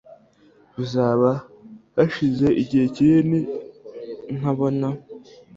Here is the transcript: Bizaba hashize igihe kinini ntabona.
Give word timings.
Bizaba 0.77 1.29
hashize 1.95 2.47
igihe 2.61 2.85
kinini 2.95 3.39
ntabona. 4.37 4.87